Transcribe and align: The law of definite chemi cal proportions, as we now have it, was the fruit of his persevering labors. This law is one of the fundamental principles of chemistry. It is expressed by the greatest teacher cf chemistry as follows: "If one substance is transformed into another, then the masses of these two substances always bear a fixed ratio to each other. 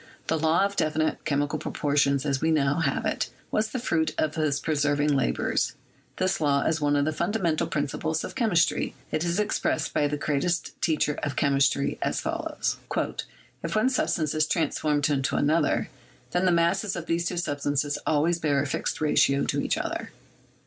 The 0.25 0.39
law 0.39 0.65
of 0.65 0.75
definite 0.75 1.23
chemi 1.25 1.47
cal 1.47 1.59
proportions, 1.59 2.25
as 2.25 2.41
we 2.41 2.49
now 2.49 2.79
have 2.79 3.05
it, 3.05 3.29
was 3.51 3.67
the 3.69 3.77
fruit 3.77 4.15
of 4.17 4.33
his 4.33 4.59
persevering 4.59 5.15
labors. 5.15 5.73
This 6.15 6.41
law 6.41 6.63
is 6.63 6.81
one 6.81 6.95
of 6.95 7.05
the 7.05 7.11
fundamental 7.13 7.67
principles 7.67 8.23
of 8.23 8.33
chemistry. 8.33 8.95
It 9.11 9.23
is 9.23 9.39
expressed 9.39 9.93
by 9.93 10.07
the 10.07 10.17
greatest 10.17 10.71
teacher 10.81 11.19
cf 11.23 11.35
chemistry 11.35 11.99
as 12.01 12.19
follows: 12.19 12.77
"If 13.63 13.75
one 13.75 13.89
substance 13.91 14.33
is 14.33 14.47
transformed 14.47 15.07
into 15.07 15.35
another, 15.35 15.87
then 16.31 16.45
the 16.45 16.51
masses 16.51 16.95
of 16.95 17.05
these 17.05 17.27
two 17.27 17.37
substances 17.37 17.99
always 18.07 18.39
bear 18.39 18.59
a 18.63 18.65
fixed 18.65 19.01
ratio 19.01 19.43
to 19.43 19.61
each 19.61 19.77
other. 19.77 20.09